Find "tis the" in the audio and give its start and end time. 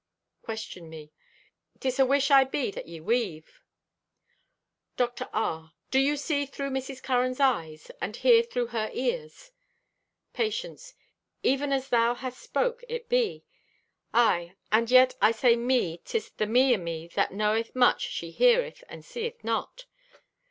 16.03-16.47